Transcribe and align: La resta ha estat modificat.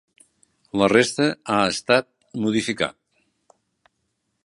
La 0.81 0.87
resta 0.93 1.27
ha 1.55 1.59
estat 1.75 2.09
modificat. 2.47 3.01